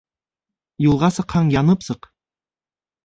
Юлға 0.85 1.09
сыҡһаң, 1.17 1.53
янып 1.59 1.85
сыҡ 1.89 2.09